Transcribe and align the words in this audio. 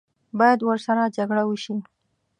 باید 0.39 0.59
ورسره 0.63 1.03
جګړه 1.17 1.43
وشي. 1.45 1.75